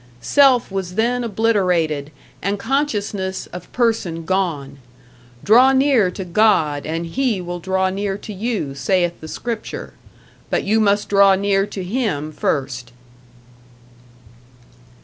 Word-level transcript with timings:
Self 0.19 0.71
was 0.71 0.95
then 0.95 1.23
obliterated 1.23 2.11
and 2.41 2.57
consciousness 2.57 3.45
of 3.53 3.71
person 3.71 4.25
gone. 4.25 4.79
Draw 5.43 5.73
near 5.73 6.09
to 6.09 6.25
God 6.25 6.87
and 6.87 7.05
He 7.05 7.39
will 7.39 7.59
draw 7.59 7.91
near 7.91 8.17
to 8.17 8.33
you 8.33 8.73
saith 8.73 9.21
the 9.21 9.27
scripture, 9.27 9.93
but 10.49 10.63
you 10.63 10.79
must 10.79 11.07
draw 11.07 11.35
near 11.35 11.67
to 11.67 11.83
Him 11.83 12.31
first. 12.31 12.91